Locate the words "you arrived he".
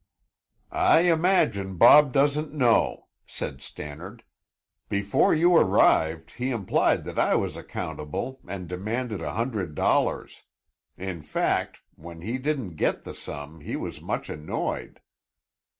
5.31-6.49